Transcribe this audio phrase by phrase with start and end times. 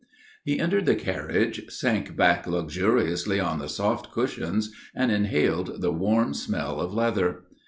[0.43, 6.33] He entered the carriage, sank back luxuriously on the soft cushions, and inhaled the warm
[6.33, 7.43] smell of leather.